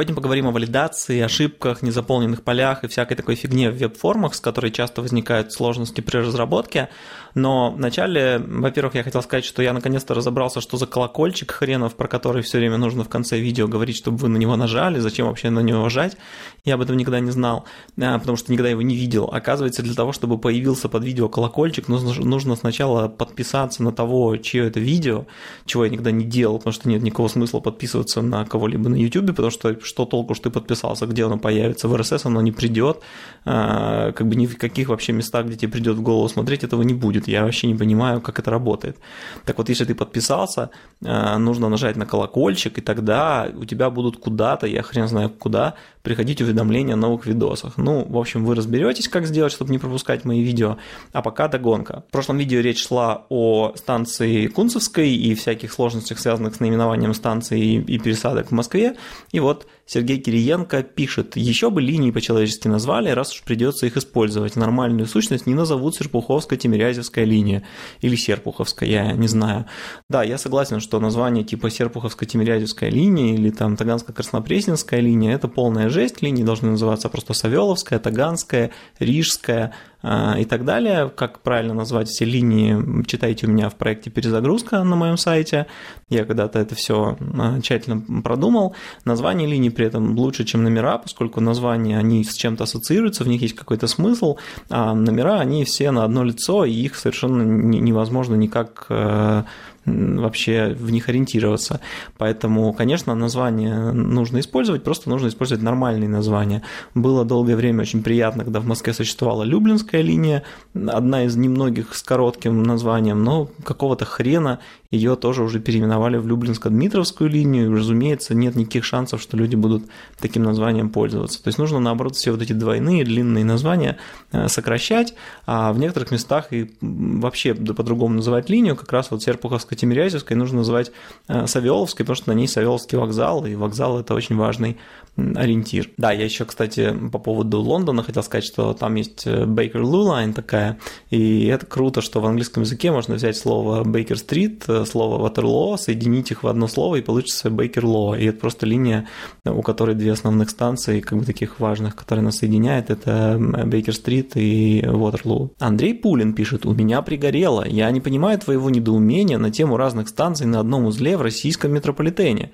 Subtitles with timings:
[0.00, 4.72] Сегодня поговорим о валидации, ошибках, незаполненных полях и всякой такой фигне в веб-формах, с которой
[4.72, 6.88] часто возникают сложности при разработке.
[7.34, 12.08] Но вначале, во-первых, я хотел сказать, что я наконец-то разобрался, что за колокольчик хренов, про
[12.08, 15.50] который все время нужно в конце видео говорить, чтобы вы на него нажали, зачем вообще
[15.50, 16.16] на него жать.
[16.64, 17.66] Я об этом никогда не знал,
[18.00, 19.26] а, потому что никогда его не видел.
[19.30, 24.66] Оказывается, для того, чтобы появился под видео колокольчик, нужно, нужно сначала подписаться на того, чье
[24.66, 25.26] это видео,
[25.66, 29.28] чего я никогда не делал, потому что нет никакого смысла подписываться на кого-либо на YouTube,
[29.28, 33.00] потому что что толку, что ты подписался, где оно появится, в RSS оно не придет,
[33.44, 36.82] а, как бы ни в каких вообще местах, где тебе придет в голову смотреть, этого
[36.82, 37.28] не будет.
[37.28, 38.96] Я вообще не понимаю, как это работает.
[39.44, 40.70] Так вот, если ты подписался,
[41.04, 45.74] а, нужно нажать на колокольчик, и тогда у тебя будут куда-то, я хрен знаю куда,
[46.02, 47.76] приходить уведомления о новых видосах.
[47.76, 50.78] Ну, в общем, вы разберетесь, как сделать, чтобы не пропускать мои видео.
[51.12, 52.04] А пока догонка.
[52.08, 57.74] В прошлом видео речь шла о станции Кунцевской и всяких сложностях, связанных с наименованием станции
[57.74, 58.96] и пересадок в Москве.
[59.32, 64.54] И вот Сергей Кириенко пишет, еще бы линии по-человечески назвали, раз уж придется их использовать.
[64.54, 67.64] Нормальную сущность не назовут Серпуховская-Тимирязевская линия
[68.00, 69.66] или Серпуховская, я не знаю.
[70.08, 76.22] Да, я согласен, что название типа Серпуховская-Тимирязевская линия или там Таганско-Краснопресненская линия– это полная жесть.
[76.22, 78.70] Линии должны называться просто Савеловская, Таганская,
[79.00, 81.10] Рижская, и так далее.
[81.14, 85.66] Как правильно назвать все линии, читайте у меня в проекте «Перезагрузка» на моем сайте.
[86.08, 88.74] Я когда-то это все а, тщательно продумал.
[89.04, 93.42] Название линий при этом лучше, чем номера, поскольку названия, они с чем-то ассоциируются, в них
[93.42, 94.36] есть какой-то смысл,
[94.70, 99.44] а номера, они все на одно лицо, и их совершенно невозможно никак э,
[99.86, 101.80] вообще в них ориентироваться.
[102.18, 106.62] Поэтому, конечно, название нужно использовать, просто нужно использовать нормальные названия.
[106.94, 110.42] Было долгое время очень приятно, когда в Москве существовала Люблинская линия,
[110.74, 117.28] одна из немногих с коротким названием, но какого-то хрена ее тоже уже переименовали в Люблинско-Дмитровскую
[117.28, 119.84] линию, и, разумеется, нет никаких шансов, что люди будут
[120.20, 121.40] таким названием пользоваться.
[121.42, 123.98] То есть нужно, наоборот, все вот эти двойные длинные названия
[124.32, 125.14] э, сокращать,
[125.46, 130.90] а в некоторых местах и вообще по-другому называть линию, как раз вот Серпуховско-Тимирязевской нужно называть
[131.28, 134.76] э, Савеловской, потому что на ней Савеловский вокзал, и вокзал– это очень важный
[135.16, 135.90] ориентир.
[135.96, 140.08] Да, я еще, кстати, по поводу Лондона хотел сказать, что там есть э, Baker Lou
[140.08, 140.78] Line такая,
[141.10, 146.30] и это круто, что в английском языке можно взять слово Baker Street, слово Waterloo, соединить
[146.30, 148.18] их в одно слово и получится Law.
[148.18, 149.08] И это просто линия,
[149.44, 154.36] у которой две основных станции, как бы таких важных, которые нас соединяет, это Бейкер Стрит
[154.36, 155.50] и Waterloo.
[155.58, 160.46] Андрей Пулин пишет, у меня пригорело, я не понимаю твоего недоумения на тему разных станций
[160.46, 162.52] на одном узле в российском метрополитене.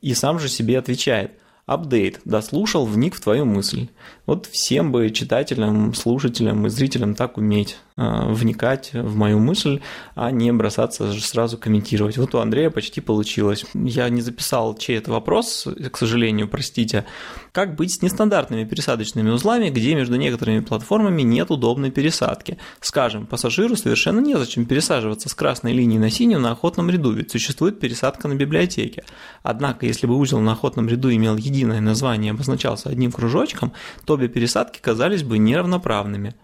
[0.00, 1.32] И сам же себе отвечает–
[1.66, 2.20] Апдейт.
[2.26, 3.88] Дослушал, вник в твою мысль.
[4.26, 9.80] Вот всем бы читателям, слушателям и зрителям так уметь э, вникать в мою мысль,
[10.16, 12.18] а не бросаться сразу комментировать.
[12.18, 13.64] Вот у Андрея почти получилось.
[13.72, 17.04] Я не записал, чей это вопрос, к сожалению, простите.
[17.52, 22.58] Как быть с нестандартными пересадочными узлами, где между некоторыми платформами нет удобной пересадки?
[22.80, 27.78] Скажем, пассажиру совершенно незачем пересаживаться с красной линии на синюю на охотном ряду, ведь существует
[27.78, 29.04] пересадка на библиотеке.
[29.44, 33.72] Однако, если бы узел на охотном ряду имел единое название и обозначался одним кружочком,
[34.04, 36.34] то обе пересадки казались бы неравноправными.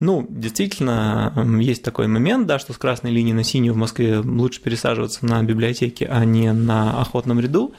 [0.00, 4.60] Ну, действительно, есть такой момент, да, что с красной линии на синюю в Москве лучше
[4.60, 7.74] пересаживаться на библиотеке, а не на охотном ряду,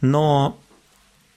[0.00, 0.56] но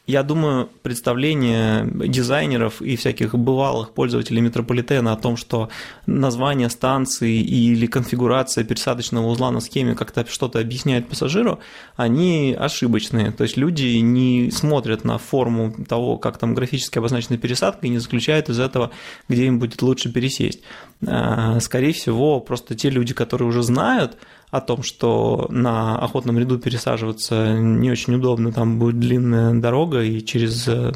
[0.07, 5.67] я думаю, представление дизайнеров и всяких бывалых пользователей метрополитена о том, что
[6.05, 11.59] название станции или конфигурация пересадочного узла на схеме как-то что-то объясняет пассажиру,
[11.97, 13.31] они ошибочные.
[13.31, 17.99] То есть люди не смотрят на форму того, как там графически обозначена пересадка, и не
[17.99, 18.91] заключают из этого,
[19.27, 20.61] где им будет лучше пересесть.
[21.05, 24.17] А, скорее всего, просто те люди, которые уже знают,
[24.49, 30.23] о том, что на охотном ряду пересаживаться не очень удобно, там будет длинная дорога и
[30.23, 30.93] через э,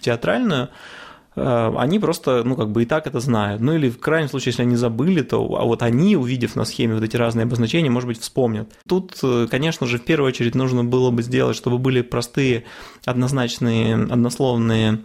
[0.00, 0.68] театральную,
[1.34, 3.60] э, они просто, ну, как бы и так это знают.
[3.60, 6.94] Ну, или в крайнем случае, если они забыли, то а вот они, увидев на схеме
[6.94, 8.72] вот эти разные обозначения, может быть, вспомнят.
[8.86, 12.64] Тут, э, конечно же, в первую очередь нужно было бы сделать, чтобы были простые,
[13.04, 15.00] однозначные, однословные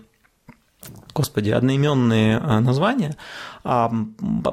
[1.14, 3.16] господи, одноименные названия,
[3.70, 3.92] а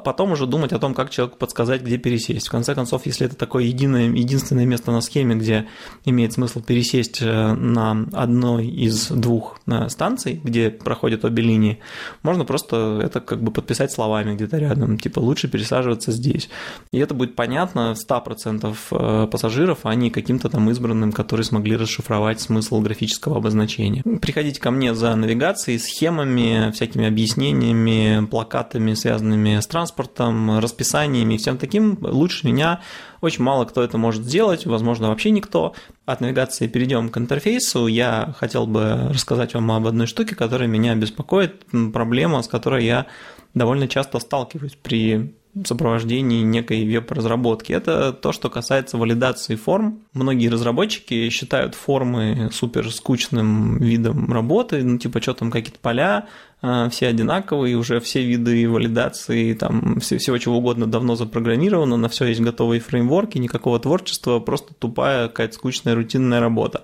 [0.03, 2.47] потом уже думать о том, как человеку подсказать, где пересесть.
[2.47, 5.67] В конце концов, если это такое единое, единственное место на схеме, где
[6.03, 11.79] имеет смысл пересесть э, на одной из двух э, станций, где проходят обе линии,
[12.23, 16.49] можно просто это как бы подписать словами где-то рядом, типа лучше пересаживаться здесь.
[16.91, 22.41] И это будет понятно 100% э, пассажиров, а не каким-то там избранным, которые смогли расшифровать
[22.41, 24.03] смысл графического обозначения.
[24.21, 31.59] Приходите ко мне за навигацией, схемами, всякими объяснениями, плакатами, связанными с транспортом, расписаниями и всем
[31.59, 32.81] таким, лучше меня
[33.21, 35.75] очень мало кто это может сделать, возможно, вообще никто.
[36.07, 37.85] От навигации перейдем к интерфейсу.
[37.85, 43.05] Я хотел бы рассказать вам об одной штуке, которая меня беспокоит, проблема, с которой я
[43.53, 47.71] довольно часто сталкиваюсь при сопровождении некой веб-разработки.
[47.71, 50.01] Это то, что касается валидации форм.
[50.13, 56.27] Многие разработчики считают формы супер скучным видом работы, ну типа что там какие-то поля,
[56.61, 62.09] а, все одинаковые, уже все виды валидации, там все, всего чего угодно давно запрограммировано, на
[62.09, 66.83] все есть готовые фреймворки, никакого творчества, просто тупая какая-то скучная рутинная работа.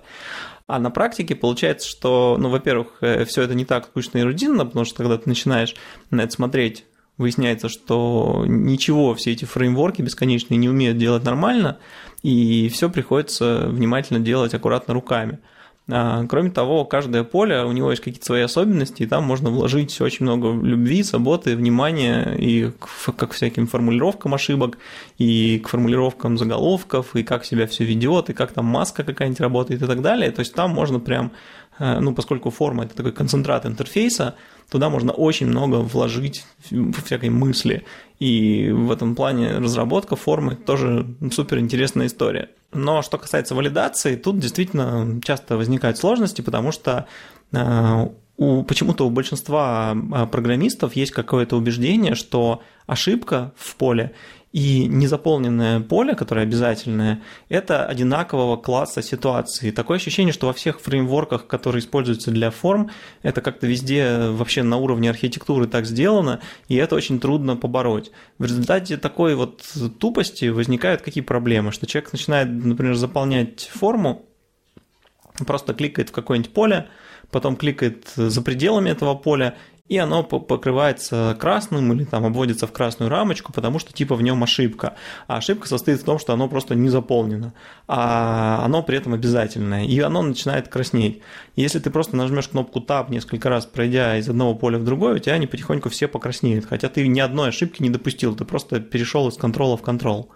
[0.66, 4.64] А на практике получается, что, ну, во-первых, э, все это не так скучно и рутинно,
[4.64, 5.74] потому что когда ты начинаешь
[6.10, 6.86] на это смотреть
[7.22, 11.78] выясняется, что ничего все эти фреймворки бесконечные не умеют делать нормально,
[12.22, 15.38] и все приходится внимательно делать аккуратно руками.
[15.90, 20.00] А, кроме того, каждое поле, у него есть какие-то свои особенности, и там можно вложить
[20.00, 24.78] очень много любви, заботы, внимания и к, как всяким формулировкам ошибок,
[25.18, 29.82] и к формулировкам заголовков, и как себя все ведет, и как там маска какая-нибудь работает
[29.82, 30.30] и так далее.
[30.30, 31.32] То есть там можно прям
[32.00, 34.36] ну, поскольку форма– это такой концентрат интерфейса,
[34.70, 36.44] туда можно очень много вложить
[37.04, 37.84] всякой мысли.
[38.20, 42.50] И в этом плане разработка формы тоже супер интересная история.
[42.72, 47.06] Но что касается валидации, тут действительно часто возникают сложности, потому что
[47.52, 48.08] э,
[48.42, 54.12] у, почему-то у большинства э, программистов есть какое-то убеждение, что ошибка в поле
[54.52, 59.70] и незаполненное поле, которое обязательное, это одинакового класса ситуации.
[59.70, 62.90] Такое ощущение, что во всех фреймворках, которые используются для форм,
[63.22, 68.10] это как-то везде вообще на уровне архитектуры так сделано, и это очень трудно побороть.
[68.38, 69.62] В результате такой вот
[69.98, 74.26] тупости возникают какие проблемы, что человек начинает, например, заполнять форму,
[75.46, 76.88] просто кликает в какое-нибудь поле,
[77.32, 79.56] потом кликает за пределами этого поля
[79.92, 84.42] и оно покрывается красным или там обводится в красную рамочку, потому что типа в нем
[84.42, 84.94] ошибка.
[85.26, 87.52] А ошибка состоит в том, что оно просто не заполнено,
[87.88, 91.20] а оно при этом обязательное, и оно начинает краснеть.
[91.56, 95.18] Если ты просто нажмешь кнопку Tab несколько раз, пройдя из одного поля в другое, у
[95.18, 99.28] тебя они потихоньку все покраснеют, хотя ты ни одной ошибки не допустил, ты просто перешел
[99.28, 100.30] из контрола в контрол.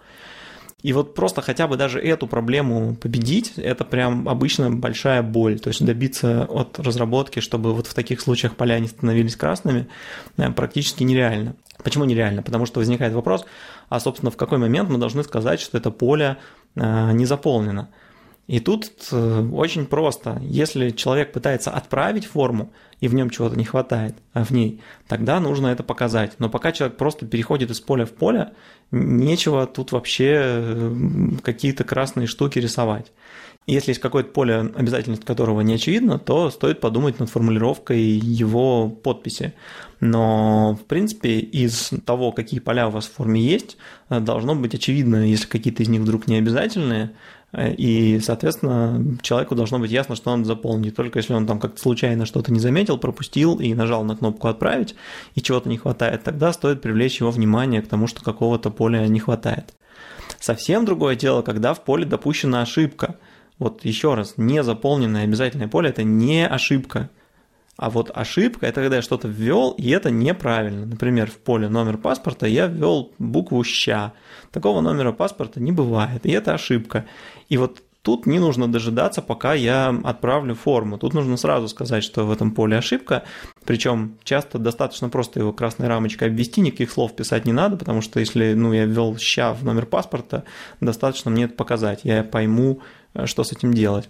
[0.83, 5.59] И вот просто хотя бы даже эту проблему победить, это прям обычно большая боль.
[5.59, 9.89] То есть добиться от разработки, чтобы вот в таких случаях поля не становились красными,
[10.37, 11.57] э, практически нереально.
[11.83, 12.43] Почему нереально?
[12.43, 13.47] Потому что возникает вопрос,
[13.89, 16.37] а собственно в какой момент мы должны сказать, что это поле
[16.75, 17.89] э, не заполнено.
[18.47, 20.41] И тут э, очень просто.
[20.43, 25.41] Если человек пытается отправить форму, и в нем чего-то не хватает, а в ней, тогда
[25.41, 26.35] нужно это показать.
[26.39, 28.53] Но пока человек просто переходит из поля в поле,
[28.91, 30.93] нечего тут вообще
[31.43, 33.13] какие-то красные штуки рисовать.
[33.67, 39.55] Если есть какое-то поле, обязательность которого не очевидна, то стоит подумать над формулировкой его подписи.
[39.99, 43.77] Но, в принципе, из того, какие поля у вас в форме есть,
[44.09, 47.11] э, должно быть очевидно, если какие-то из них вдруг не обязательные,
[47.57, 50.95] и, соответственно, человеку должно быть ясно, что он заполнит.
[50.95, 54.95] Только если он там как-то случайно что-то не заметил, пропустил и нажал на кнопку «Отправить»,
[55.35, 59.21] и чего-то не хватает, тогда стоит привлечь его внимание к тому, что какого-то поля не
[59.21, 59.75] хватает.
[60.39, 63.17] Совсем другое дело, когда в поле допущена ошибка–
[63.59, 67.09] вот еще раз, незаполненное обязательное поле– это не ошибка.
[67.77, 70.87] А вот ошибка– это когда я что-то ввел, и это неправильно.
[70.87, 74.13] Например, в поле номер паспорта я ввел букву «ща».
[74.51, 77.05] Такого номера паспорта не бывает, и это ошибка.
[77.49, 80.97] И вот Тут не нужно дожидаться, пока я отправлю форму.
[80.97, 83.25] Тут нужно сразу сказать, что в этом поле ошибка.
[83.65, 88.21] Причем часто достаточно просто его красной рамочкой обвести, никаких слов писать не надо, потому что
[88.21, 90.45] если ну, я ввел ща в номер паспорта,
[90.81, 92.03] достаточно мне это показать.
[92.05, 92.81] Я пойму,
[93.17, 94.09] Э, что с этим делать.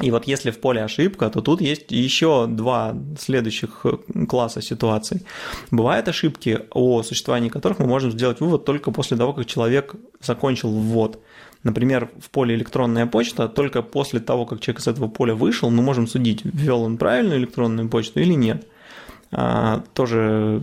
[0.00, 5.22] И вот если в поле ошибка, то тут есть еще два следующих э, класса ситуаций.
[5.70, 10.70] Бывают ошибки, о существовании которых мы можем сделать вывод только после того, как человек закончил
[10.70, 11.20] ввод.
[11.62, 15.82] Например, в поле электронная почта, только после того, как человек из этого поля вышел, мы
[15.82, 18.66] можем судить, ввел он правильную электронную почту или нет.
[19.34, 20.62] А, тоже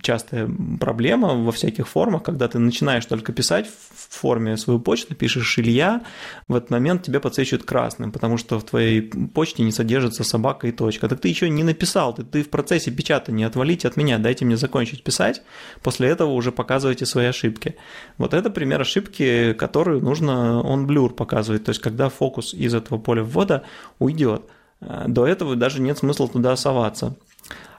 [0.00, 5.58] частая проблема во всяких формах, когда ты начинаешь только писать в форме свою почту, пишешь
[5.58, 6.02] Илья,
[6.48, 10.72] в этот момент тебе подсвечивают красным, потому что в твоей почте не содержится собака и
[10.72, 11.08] точка.
[11.08, 14.56] Так ты еще не написал, ты, ты в процессе печатания, отвалите от меня, дайте мне
[14.56, 15.42] закончить писать,
[15.82, 17.76] после этого уже показывайте свои ошибки.
[18.16, 22.96] Вот это пример ошибки, которую нужно он блюр показывать, то есть когда фокус из этого
[22.96, 23.64] поля ввода
[23.98, 24.42] уйдет.
[24.80, 27.14] До этого даже нет смысла туда соваться.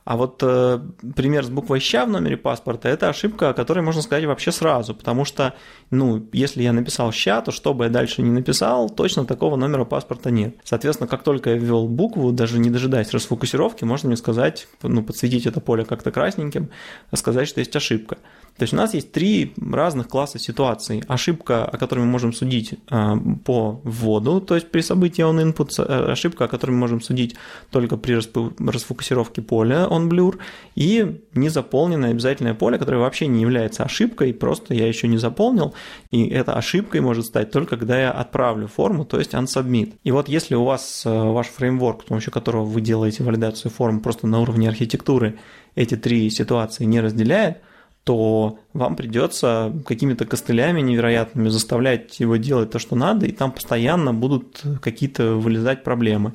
[0.03, 0.79] А вот э,
[1.15, 4.96] пример с буквой «ща» в номере паспорта– это ошибка, о которой можно сказать вообще сразу,
[4.96, 5.53] потому что,
[5.91, 9.86] ну, если я написал «ща», то что бы я дальше не написал, точно такого номера
[9.86, 10.55] паспорта нет.
[10.63, 15.46] Соответственно, как только я ввел букву, даже не дожидаясь расфокусировки, можно мне сказать, ну, подсветить
[15.46, 16.70] это поле как-то красненьким,
[17.13, 18.17] сказать, что есть ошибка.
[18.58, 21.03] То есть у нас есть три разных класса ситуаций.
[21.08, 25.72] Ошибка, о которой мы можем судить э, по вводу, то есть при событии on input,
[25.84, 27.36] э, ошибка, о которой мы можем судить
[27.72, 30.38] только при расфокусировке поля on blur,
[30.75, 35.74] и незаполненное обязательное поле, которое вообще не является ошибкой, просто я еще не заполнил,
[36.12, 39.93] и эта ошибкой может стать только когда я отправлю форму, то есть unsubmit.
[40.03, 44.01] И вот если у вас э, ваш фреймворк, с помощью которого вы делаете валидацию формы
[44.01, 45.39] просто на уровне архитектуры,
[45.74, 47.58] эти три ситуации не разделяет,
[48.03, 54.13] то вам придется какими-то костылями невероятными заставлять его делать то, что надо, и там постоянно
[54.13, 56.34] будут какие-то вылезать проблемы.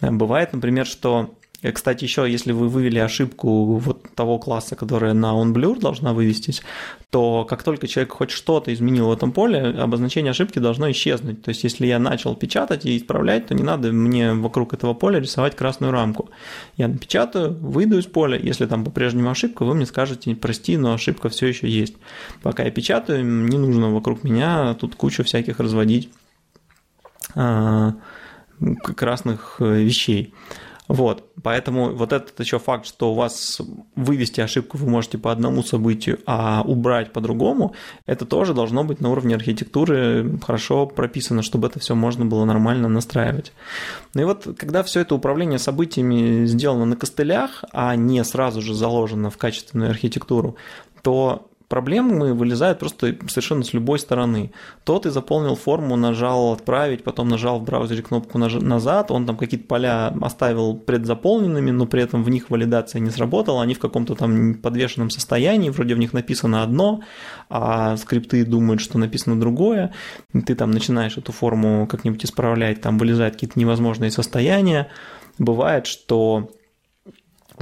[0.00, 1.34] Бывает, например, что
[1.72, 6.62] кстати, еще если вы вывели ошибку вот того класса, которая на onBlur должна вывестись,
[7.10, 11.42] то как только человек хоть что-то изменил в этом поле, обозначение ошибки должно исчезнуть.
[11.42, 15.20] То есть если я начал печатать и исправлять, то не надо мне вокруг этого поля
[15.20, 16.30] рисовать красную рамку.
[16.76, 21.28] Я напечатаю, выйду из поля, если там по-прежнему ошибка, вы мне скажете, прости, но ошибка
[21.28, 21.94] все еще есть.
[22.42, 26.10] Пока я печатаю, не нужно вокруг меня тут кучу всяких разводить
[27.34, 27.94] а,
[28.96, 30.34] красных э, вещей.
[30.90, 33.60] Вот, поэтому вот этот еще факт, что у вас
[33.94, 39.00] вывести ошибку вы можете по одному событию, а убрать по другому, это тоже должно быть
[39.00, 43.52] на уровне архитектуры хорошо прописано, чтобы это все можно было нормально настраивать.
[44.14, 48.74] Ну и вот, когда все это управление событиями сделано на костылях, а не сразу же
[48.74, 50.56] заложено в качественную архитектуру,
[51.02, 54.50] то проблемы вылезают просто совершенно с любой стороны.
[54.84, 59.68] То ты заполнил форму, нажал «Отправить», потом нажал в браузере кнопку «Назад», он там какие-то
[59.68, 64.54] поля оставил предзаполненными, но при этом в них валидация не сработала, они в каком-то там
[64.54, 67.02] подвешенном состоянии, вроде в них написано одно,
[67.48, 69.94] а скрипты думают, что написано другое,
[70.44, 74.88] ты там начинаешь эту форму как-нибудь исправлять, там вылезают какие-то невозможные состояния.
[75.38, 76.50] Бывает, что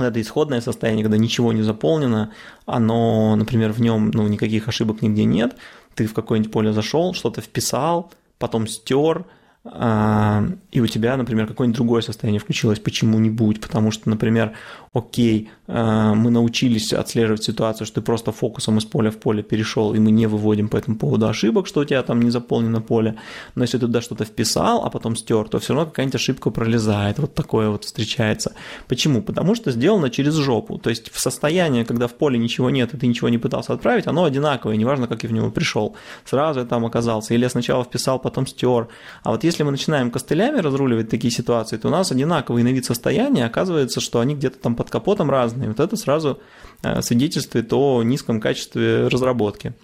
[0.04, 2.32] это исходное состояние, когда ничего не заполнено,
[2.66, 5.56] оно, например, в нем ну, никаких ошибок нигде нет,
[5.94, 9.24] ты в какое-нибудь поле зашел, что-то вписал, потом стер,
[9.64, 14.52] и у тебя, например, какое-нибудь другое состояние включилось почему-нибудь, потому что, например,
[14.92, 19.94] окей, а, мы научились отслеживать ситуацию, что ты просто фокусом из поля в поле перешел,
[19.94, 23.16] и мы не выводим по этому поводу ошибок, что у тебя там не заполнено поле,
[23.54, 27.18] но если ты туда что-то вписал, а потом стер, то все равно какая-нибудь ошибка пролезает,
[27.18, 28.54] вот такое вот встречается.
[28.86, 29.22] Почему?
[29.22, 32.96] Потому что сделано через жопу, то есть в состоянии, когда в поле ничего нет, и
[32.96, 36.66] ты ничего не пытался отправить, оно одинаковое, неважно, как я в него пришел, сразу я
[36.66, 38.88] там оказался, или я сначала вписал, потом стер,
[39.22, 42.84] а вот если мы начинаем костылями разруливать такие ситуации, то у нас одинаковый на вид
[42.84, 45.68] состояния, оказывается, что они где-то там под капотом разные.
[45.68, 46.38] Вот это сразу
[46.82, 49.74] э, свидетельствует о низком качестве разработки.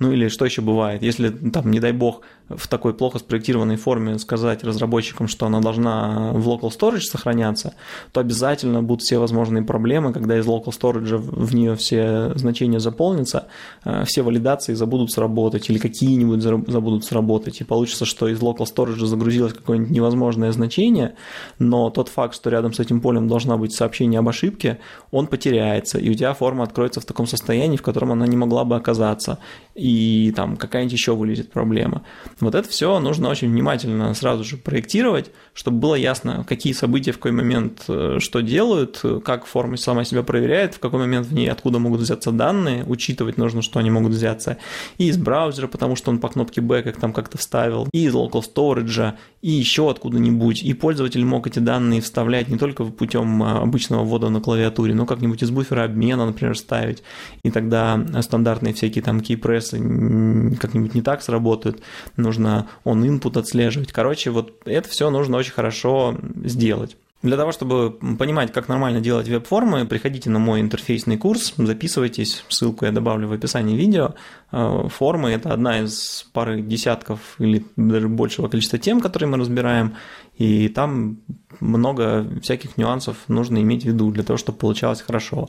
[0.00, 4.18] Ну или что еще бывает, если там, не дай бог, в такой плохо спроектированной форме
[4.18, 7.74] сказать разработчикам, что она должна в local storage сохраняться,
[8.12, 13.46] то обязательно будут все возможные проблемы, когда из local storage в нее все значения заполнятся,
[13.84, 19.04] э, все валидации забудут сработать или какие-нибудь забудут сработать, и получится, что из local storage
[19.06, 21.14] загрузилось какое-нибудь невозможное значение,
[21.58, 24.80] но тот факт, что рядом с этим полем должна быть сообщение об ошибке,
[25.12, 28.64] он потеряется, и у тебя форма откроется в таком состоянии, в котором она не могла
[28.64, 29.38] бы оказаться,
[29.74, 29.93] и
[30.34, 32.02] там какая-нибудь еще вылезет проблема.
[32.40, 37.16] Вот это все нужно очень внимательно сразу же проектировать, чтобы было ясно, какие события в
[37.16, 41.50] какой момент э, что делают, как форма сама себя проверяет, в какой момент в ней
[41.50, 44.58] откуда могут взяться данные, учитывать нужно, что они могут взяться
[44.98, 48.14] и из браузера, потому что он по кнопке back их там как-то вставил, и из
[48.14, 50.62] local storage, и еще откуда-нибудь.
[50.62, 55.06] И пользователь мог эти данные вставлять не только путем э, обычного ввода на клавиатуре, но
[55.06, 57.02] как-нибудь из буфера обмена, например, ставить.
[57.42, 61.82] И тогда стандартные всякие там кейпрессы как-нибудь не так сработают
[62.16, 63.92] нужно он input отслеживать.
[63.92, 66.96] Короче, вот это все нужно очень хорошо сделать.
[67.24, 72.84] Для того, чтобы понимать, как нормально делать веб-формы, приходите на мой интерфейсный курс, записывайтесь, ссылку
[72.84, 74.14] я добавлю в описании видео.
[74.52, 79.94] Э, формы– это одна из пары десятков или даже большего количества тем, которые мы разбираем,
[80.36, 81.18] и там
[81.60, 85.48] много всяких нюансов нужно иметь в виду для того, чтобы получалось хорошо.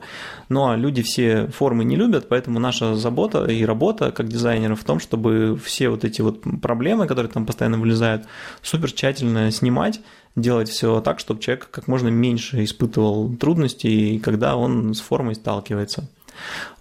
[0.50, 4.84] Ну а люди все формы не любят, поэтому наша забота и работа как дизайнеров в
[4.84, 8.28] том, чтобы все вот эти вот проблемы, которые там постоянно вылезают,
[8.62, 10.02] супер тщательно снимать,
[10.36, 16.08] делать все так, чтобы человек как можно меньше испытывал трудностей, когда он с формой сталкивается.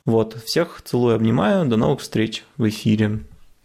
[0.05, 3.21] Вот, всех целую, обнимаю, до новых встреч в эфире.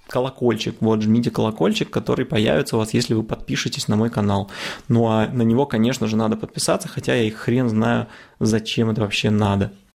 [0.10, 0.76] Колокольчик.
[0.82, 4.50] Вот, жмите колокольчик, который появится у вас, если вы подпишетесь на мой канал.
[4.88, 8.08] Ну а на него, конечно же, надо подписаться, хотя я и хрен знаю,
[8.40, 9.72] зачем это вообще надо.